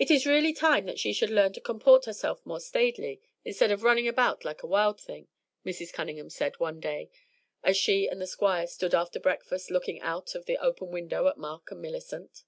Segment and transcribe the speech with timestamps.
[0.00, 3.84] "It is really time that she should learn to comport herself more staidly, instead of
[3.84, 5.28] running about like a wild thing,"
[5.64, 5.92] Mrs.
[5.92, 7.08] Cunningham said, one day,
[7.62, 11.38] as she and the Squire stood after breakfast looking out of the open window at
[11.38, 12.42] Mark and Millicent.